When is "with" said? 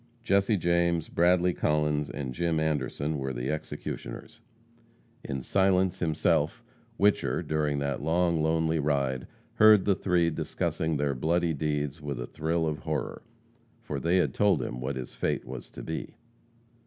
12.01-12.19